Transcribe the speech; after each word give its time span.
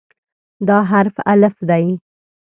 دا 0.67 0.77
حرف 0.89 1.15
"الف" 1.33 1.55
دی. 1.69 1.85